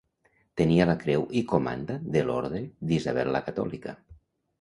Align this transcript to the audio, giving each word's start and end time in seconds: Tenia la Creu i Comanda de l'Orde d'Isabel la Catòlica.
Tenia 0.59 0.85
la 0.89 0.95
Creu 1.03 1.25
i 1.41 1.43
Comanda 1.51 1.97
de 2.15 2.23
l'Orde 2.29 2.63
d'Isabel 2.93 3.31
la 3.37 3.43
Catòlica. 3.51 3.95